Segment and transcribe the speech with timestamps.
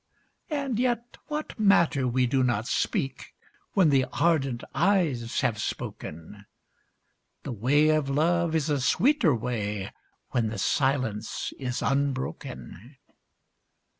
[0.49, 3.35] And yet what matter we do not speak,
[3.73, 6.47] when the ardent eyes have spoken,
[7.43, 9.93] The way of love is a sweeter way,
[10.31, 12.97] when the silence is unbroken.